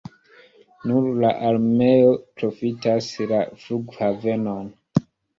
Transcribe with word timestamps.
Nur 0.91 1.09
la 1.23 1.29
armeo 1.49 2.15
profitas 2.41 3.09
la 3.33 3.41
flughavenon. 3.65 4.65